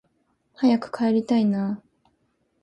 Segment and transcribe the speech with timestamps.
[0.55, 2.07] 早く帰りたいなあ